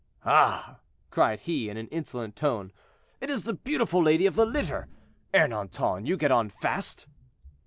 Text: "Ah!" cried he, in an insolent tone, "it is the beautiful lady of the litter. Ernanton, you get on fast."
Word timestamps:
"Ah!" 0.25 0.79
cried 1.11 1.41
he, 1.41 1.69
in 1.69 1.77
an 1.77 1.87
insolent 1.89 2.35
tone, 2.35 2.71
"it 3.19 3.29
is 3.29 3.43
the 3.43 3.53
beautiful 3.53 4.01
lady 4.01 4.25
of 4.25 4.33
the 4.33 4.47
litter. 4.47 4.87
Ernanton, 5.31 6.07
you 6.07 6.17
get 6.17 6.31
on 6.31 6.49
fast." 6.49 7.05